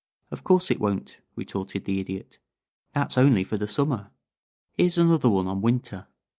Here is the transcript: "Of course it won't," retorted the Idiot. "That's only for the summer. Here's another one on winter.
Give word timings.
"Of 0.31 0.43
course 0.43 0.71
it 0.71 0.79
won't," 0.79 1.19
retorted 1.35 1.85
the 1.85 1.99
Idiot. 1.99 2.39
"That's 2.95 3.19
only 3.19 3.43
for 3.43 3.57
the 3.57 3.67
summer. 3.67 4.09
Here's 4.73 4.97
another 4.97 5.29
one 5.29 5.45
on 5.45 5.61
winter. 5.61 6.07